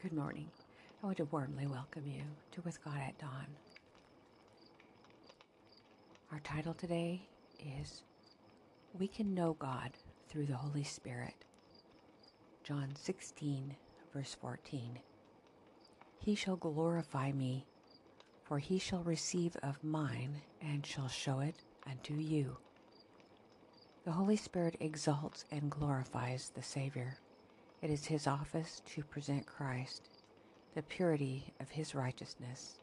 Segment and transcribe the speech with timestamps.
[0.00, 0.46] Good morning.
[1.02, 3.48] I want to warmly welcome you to With God at Dawn.
[6.30, 7.22] Our title today
[7.82, 8.04] is
[8.96, 9.90] We Can Know God
[10.28, 11.34] Through the Holy Spirit.
[12.62, 13.74] John 16,
[14.14, 15.00] verse 14.
[16.20, 17.66] He shall glorify me,
[18.44, 21.56] for he shall receive of mine and shall show it
[21.90, 22.56] unto you.
[24.04, 27.18] The Holy Spirit exalts and glorifies the Savior.
[27.80, 30.10] It is his office to present Christ,
[30.74, 32.80] the purity of his righteousness,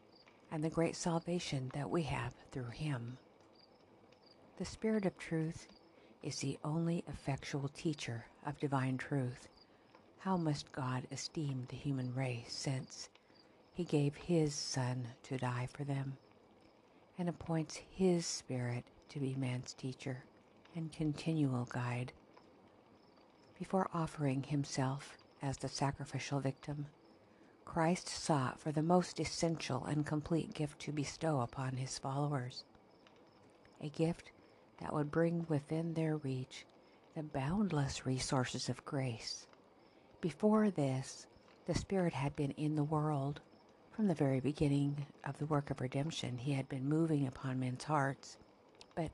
[0.52, 3.18] and the great salvation that we have through him.
[4.58, 5.68] The Spirit of truth
[6.24, 9.50] is the only effectual teacher of divine truth.
[10.20, 13.10] How must God esteem the human race since
[13.74, 16.18] he gave his Son to die for them
[17.20, 20.24] and appoints his Spirit to be man's teacher
[20.74, 22.14] and continual guide?
[23.58, 26.88] Before offering himself as the sacrificial victim,
[27.64, 32.66] Christ sought for the most essential and complete gift to bestow upon his followers.
[33.82, 34.32] A gift
[34.80, 36.66] that would bring within their reach
[37.16, 39.48] the boundless resources of grace.
[40.20, 41.28] Before this,
[41.66, 43.40] the Spirit had been in the world.
[43.92, 47.86] From the very beginning of the work of redemption, he had been moving upon men's
[47.86, 48.38] hearts.
[48.96, 49.12] But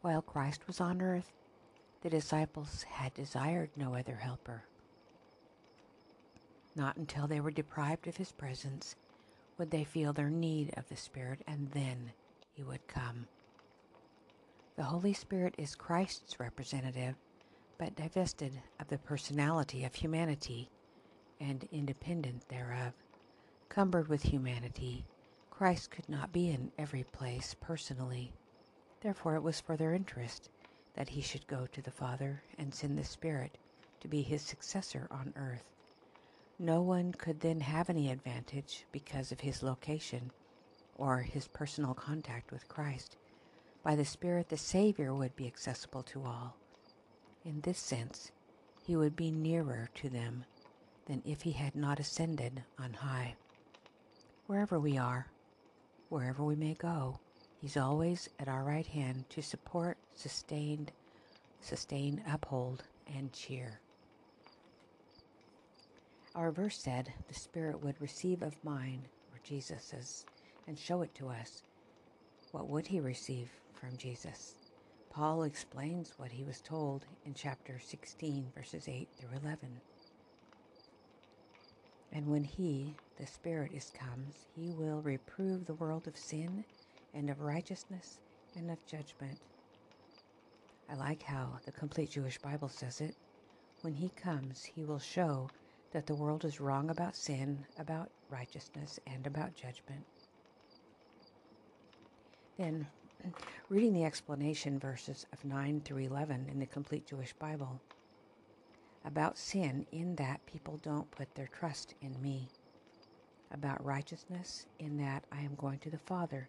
[0.00, 1.32] while Christ was on earth,
[2.02, 4.64] the disciples had desired no other helper.
[6.74, 8.96] Not until they were deprived of his presence
[9.58, 12.12] would they feel their need of the Spirit, and then
[12.54, 13.26] he would come.
[14.76, 17.16] The Holy Spirit is Christ's representative,
[17.76, 20.70] but divested of the personality of humanity
[21.40, 22.94] and independent thereof.
[23.68, 25.04] Cumbered with humanity,
[25.50, 28.32] Christ could not be in every place personally.
[29.02, 30.48] Therefore, it was for their interest
[30.94, 33.58] that he should go to the Father and send the Spirit
[34.00, 35.64] to be his successor on earth.
[36.58, 40.30] No one could then have any advantage because of his location
[40.96, 43.16] or his personal contact with Christ.
[43.82, 46.56] By the Spirit, the Savior would be accessible to all.
[47.44, 48.30] In this sense,
[48.84, 50.44] he would be nearer to them
[51.06, 53.36] than if he had not ascended on high.
[54.46, 55.28] Wherever we are,
[56.08, 57.20] wherever we may go,
[57.60, 60.88] He's always at our right hand to support, sustain,
[61.60, 62.84] sustain, uphold,
[63.14, 63.80] and cheer.
[66.34, 70.24] Our verse said the Spirit would receive of mine, or Jesus's,
[70.66, 71.62] and show it to us.
[72.52, 74.54] What would he receive from Jesus?
[75.10, 79.80] Paul explains what he was told in chapter 16, verses 8 through 11.
[82.12, 86.64] And when he, the Spirit, is comes, he will reprove the world of sin
[87.14, 88.18] and of righteousness
[88.56, 89.38] and of judgment.
[90.90, 93.14] I like how the complete Jewish Bible says it.
[93.82, 95.48] When he comes, he will show
[95.92, 100.04] that the world is wrong about sin, about righteousness, and about judgment.
[102.58, 102.86] Then,
[103.68, 107.80] reading the explanation verses of 9 through 11 in the complete Jewish Bible
[109.04, 112.48] about sin, in that people don't put their trust in me,
[113.50, 116.48] about righteousness, in that I am going to the Father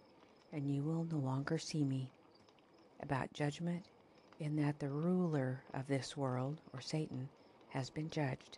[0.53, 2.09] and you will no longer see me.
[3.01, 3.85] About judgment,
[4.39, 7.29] in that the ruler of this world, or Satan,
[7.69, 8.57] has been judged.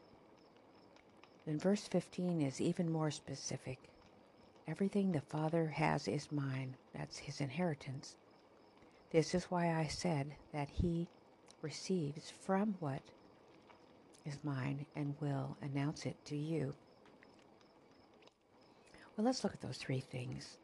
[1.45, 3.77] Then verse 15 is even more specific.
[4.67, 6.75] Everything the Father has is mine.
[6.95, 8.17] That's his inheritance.
[9.11, 11.07] This is why I said that he
[11.61, 13.01] receives from what
[14.25, 16.73] is mine and will announce it to you.
[19.15, 20.57] Well, let's look at those three things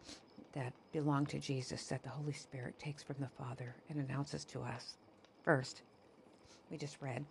[0.53, 4.61] that belong to Jesus that the Holy Spirit takes from the Father and announces to
[4.61, 4.97] us.
[5.43, 5.81] First,
[6.71, 7.25] we just read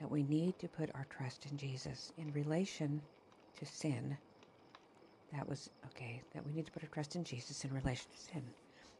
[0.00, 3.00] that we need to put our trust in Jesus in relation
[3.58, 4.16] to sin.
[5.32, 8.32] That was, okay, that we need to put our trust in Jesus in relation to
[8.32, 8.42] sin.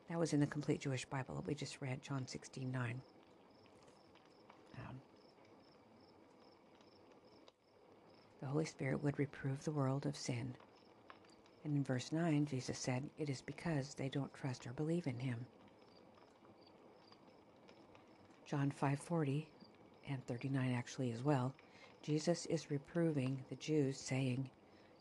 [0.08, 3.02] That was in the complete Jewish Bible that we just read, John 16 9.
[4.78, 4.96] Um,
[8.40, 10.54] the Holy Spirit would reprove the world of sin
[11.64, 15.18] and in verse 9, Jesus said, It is because they don't trust or believe in
[15.18, 15.46] him.
[18.44, 19.46] John 5:40
[20.08, 21.54] and 39 actually as well,
[22.02, 24.50] Jesus is reproving the Jews saying,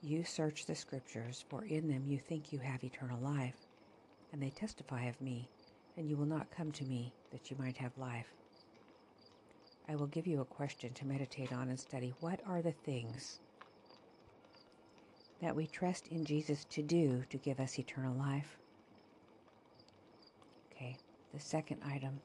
[0.01, 3.67] "You search the scriptures, for in them you think you have eternal life,
[4.31, 5.49] and they testify of me,
[5.97, 8.33] and you will not come to me that you might have life."
[9.87, 12.13] I will give you a question to meditate on and study.
[12.21, 13.41] What are the things
[15.41, 18.57] that we trust in Jesus to do to give us eternal life.
[20.71, 20.97] Okay,
[21.33, 22.19] the second item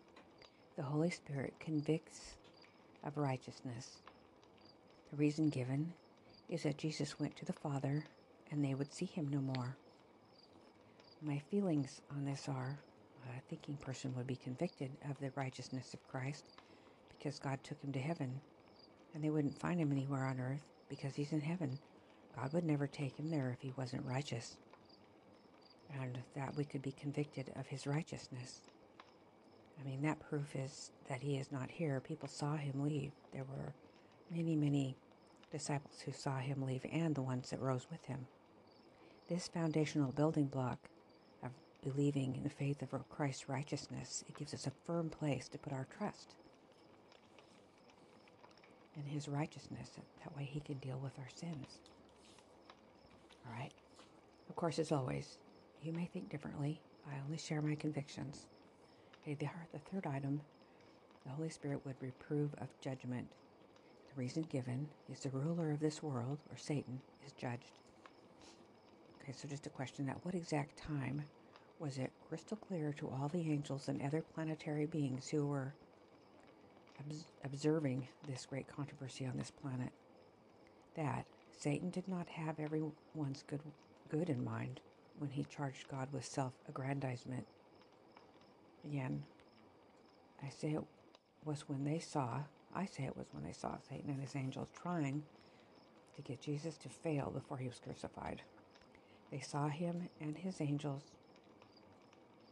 [0.76, 2.34] the Holy Spirit convicts
[3.02, 3.96] of righteousness.
[5.10, 5.94] The reason given
[6.50, 8.04] is that Jesus went to the Father
[8.50, 9.74] and they would see him no more.
[11.22, 12.78] My feelings on this are
[13.26, 16.44] a thinking person would be convicted of the righteousness of Christ
[17.16, 18.38] because God took him to heaven
[19.14, 21.78] and they wouldn't find him anywhere on earth because he's in heaven.
[22.36, 24.56] God would never take him there if he wasn't righteous.
[26.00, 28.60] And that we could be convicted of his righteousness.
[29.80, 32.00] I mean, that proof is that he is not here.
[32.00, 33.12] People saw him leave.
[33.32, 33.72] There were
[34.30, 34.96] many, many
[35.50, 38.26] disciples who saw him leave and the ones that rose with him.
[39.28, 40.78] This foundational building block
[41.42, 41.50] of
[41.82, 45.72] believing in the faith of Christ's righteousness, it gives us a firm place to put
[45.72, 46.34] our trust
[48.96, 49.90] in his righteousness.
[50.24, 51.78] That way he can deal with our sins.
[53.46, 53.72] All right.
[54.48, 55.38] Of course, as always,
[55.82, 56.80] you may think differently.
[57.08, 58.46] I only share my convictions.
[59.22, 60.40] Okay, the, the third item,
[61.24, 63.28] the Holy Spirit would reprove of judgment.
[64.08, 67.72] The reason given is the ruler of this world, or Satan, is judged.
[69.22, 71.24] Okay, so just a question at what exact time
[71.78, 75.74] was it crystal clear to all the angels and other planetary beings who were
[77.44, 79.90] observing this great controversy on this planet
[80.96, 81.26] that
[81.58, 83.60] Satan did not have everyone's good
[84.08, 84.80] good in mind
[85.18, 87.46] when he charged God with self-aggrandizement.
[88.84, 89.24] Again,
[90.42, 90.84] I say it
[91.44, 92.40] was when they saw,
[92.74, 95.22] I say it was when they saw Satan and his angels trying
[96.14, 98.42] to get Jesus to fail before he was crucified.
[99.30, 101.02] They saw him and his angels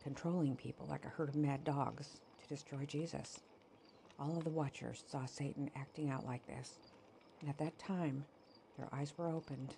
[0.03, 3.41] controlling people like a herd of mad dogs to destroy Jesus.
[4.19, 6.79] All of the watchers saw Satan acting out like this,
[7.41, 8.25] and at that time
[8.77, 9.75] their eyes were opened,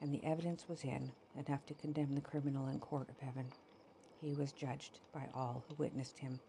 [0.00, 3.46] and the evidence was in enough to condemn the criminal in court of heaven.
[4.20, 6.40] He was judged by all who witnessed him,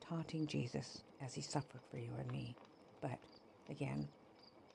[0.00, 2.54] taunting Jesus as he suffered for you and me.
[3.00, 3.18] But
[3.70, 4.08] again,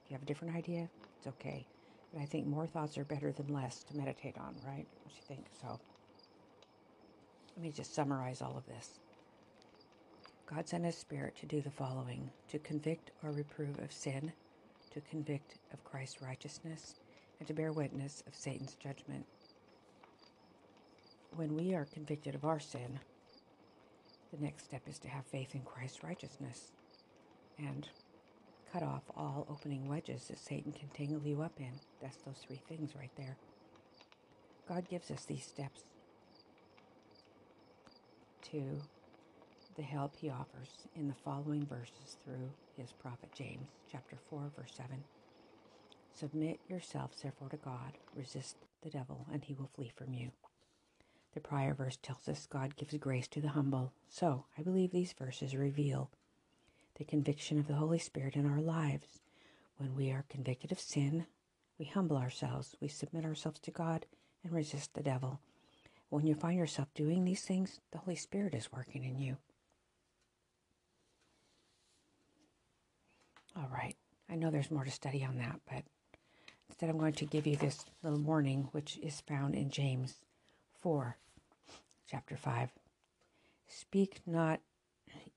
[0.04, 1.66] if you have a different idea, it's okay.
[2.14, 4.86] But I think more thoughts are better than less to meditate on, right?
[5.04, 5.46] What you think?
[5.62, 5.80] So
[7.56, 9.00] let me just summarize all of this.
[10.46, 14.34] God sent His Spirit to do the following to convict or reprove of sin,
[14.92, 16.96] to convict of Christ's righteousness,
[17.40, 19.26] and to bear witness of Satan's judgment.
[21.36, 23.00] When we are convicted of our sin,
[24.32, 26.72] the next step is to have faith in Christ's righteousness
[27.58, 27.88] and
[28.72, 31.72] cut off all opening wedges that Satan can tangle you up in.
[32.02, 33.38] That's those three things right there.
[34.68, 35.82] God gives us these steps
[38.52, 38.82] to
[39.82, 44.74] the help he offers in the following verses through his prophet James, chapter 4, verse
[44.78, 45.04] 7.
[46.14, 50.30] Submit yourselves therefore to God, resist the devil, and he will flee from you.
[51.34, 53.92] The prior verse tells us God gives grace to the humble.
[54.08, 56.12] So, I believe these verses reveal
[57.00, 59.20] the conviction of the Holy Spirit in our lives.
[59.78, 61.26] When we are convicted of sin,
[61.80, 64.06] we humble ourselves, we submit ourselves to God,
[64.44, 65.40] and resist the devil.
[66.10, 69.38] When you find yourself doing these things, the Holy Spirit is working in you.
[73.56, 73.96] All right.
[74.32, 75.84] I know there's more to study on that, but
[76.70, 80.16] instead I'm going to give you this little warning, which is found in James
[80.80, 81.18] 4,
[82.10, 82.70] chapter 5.
[83.68, 84.62] Speak not,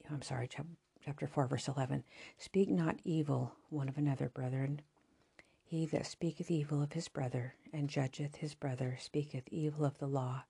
[0.09, 0.49] I'm sorry,
[1.05, 2.05] chapter 4, verse 11.
[2.39, 4.81] Speak not evil one of another, brethren.
[5.65, 10.07] He that speaketh evil of his brother and judgeth his brother speaketh evil of the
[10.07, 10.45] law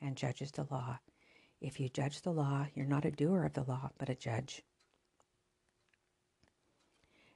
[0.00, 1.00] and judges the law.
[1.60, 4.62] If you judge the law, you're not a doer of the law, but a judge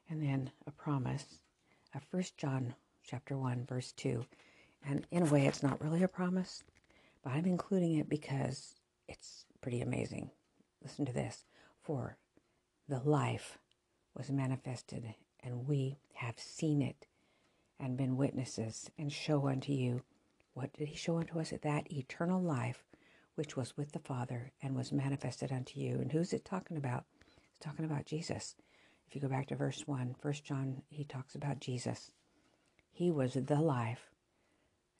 [0.08, 1.40] and then a promise
[1.94, 4.24] of First John chapter 1 verse 2.
[4.86, 6.62] And in a way it's not really a promise,
[7.22, 8.74] but I'm including it because
[9.08, 10.30] it's pretty amazing.
[10.82, 11.44] Listen to this.
[11.82, 12.16] For
[12.88, 13.58] the life
[14.16, 17.06] was manifested and we have seen it
[17.78, 20.02] and been witnesses and show unto you
[20.54, 22.84] what did he show unto us that eternal life
[23.34, 25.94] which was with the Father and was manifested unto you.
[25.96, 27.04] And who's it talking about?
[27.50, 28.54] It's talking about Jesus.
[29.08, 32.10] If you go back to verse 1, First John, he talks about Jesus.
[32.90, 34.10] He was the life,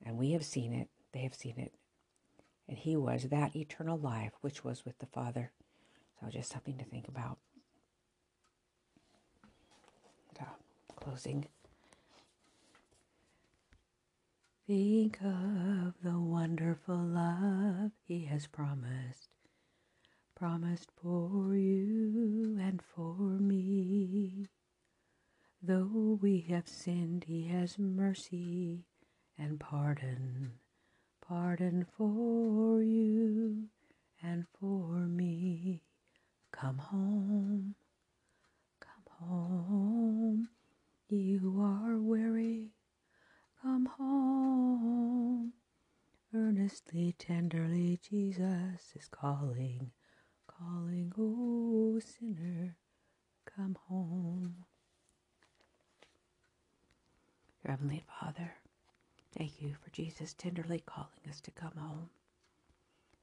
[0.05, 1.73] and we have seen it, they have seen it.
[2.69, 5.51] And he was that eternal life which was with the Father.
[6.21, 7.39] So just something to think about.
[10.41, 10.45] Uh,
[10.97, 11.47] closing.
[14.67, 19.34] Think of the wonderful love he has promised
[20.35, 24.47] promised for you and for me.
[25.63, 28.85] Though we have sinned, he has mercy
[29.39, 30.53] and pardon,
[31.27, 33.69] pardon for you
[34.23, 35.83] and for me.
[36.53, 37.75] Come home,
[38.81, 40.49] come home,
[41.09, 42.75] you are weary.
[43.63, 45.55] Come home.
[46.35, 49.93] Earnestly, tenderly, Jesus is calling
[50.65, 52.77] calling, oh sinner,
[53.57, 54.55] come home.
[57.63, 58.55] Your Heavenly Father,
[59.37, 62.09] thank you for Jesus tenderly calling us to come home.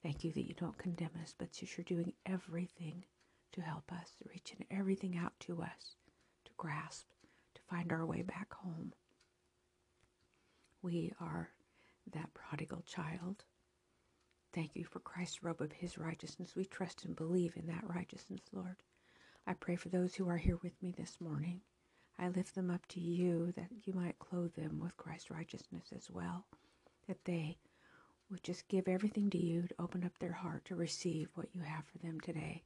[0.03, 3.05] Thank you that you don't condemn us, but you're doing everything
[3.53, 5.95] to help us, reaching everything out to us,
[6.45, 7.05] to grasp,
[7.53, 8.93] to find our way back home.
[10.81, 11.49] We are
[12.13, 13.43] that prodigal child.
[14.53, 16.55] Thank you for Christ's robe of his righteousness.
[16.55, 18.75] We trust and believe in that righteousness, Lord.
[19.47, 21.61] I pray for those who are here with me this morning.
[22.19, 26.09] I lift them up to you that you might clothe them with Christ's righteousness as
[26.11, 26.45] well,
[27.07, 27.57] that they
[28.29, 31.61] would just give everything to you to open up their heart to receive what you
[31.61, 32.63] have for them today.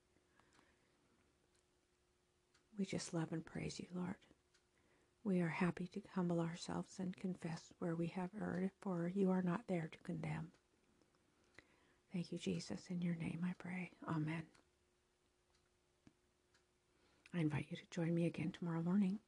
[2.77, 4.15] We just love and praise you, Lord.
[5.24, 9.42] We are happy to humble ourselves and confess where we have erred, for you are
[9.42, 10.48] not there to condemn.
[12.15, 12.79] Thank you, Jesus.
[12.89, 13.91] In your name I pray.
[14.07, 14.43] Amen.
[17.34, 19.19] I invite you to join me again tomorrow morning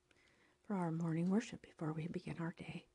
[0.66, 2.86] for our morning worship before we begin our day.